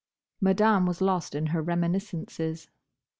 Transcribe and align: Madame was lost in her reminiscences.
Madame 0.41 0.87
was 0.87 0.99
lost 0.99 1.35
in 1.35 1.45
her 1.53 1.61
reminiscences. 1.61 2.71